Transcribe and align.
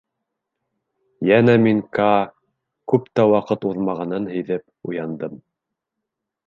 Йәнә 1.31 1.53
мин, 1.65 1.83
Каа, 1.99 2.25
күп 2.93 3.07
тә 3.19 3.27
ваҡыт 3.35 3.69
уҙмағанын 3.73 4.27
һиҙеп 4.35 4.93
уяндым. 4.93 5.43